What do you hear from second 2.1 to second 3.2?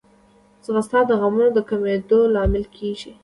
لامل کېږي